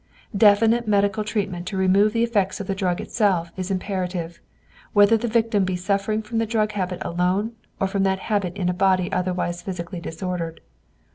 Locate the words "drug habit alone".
6.47-7.51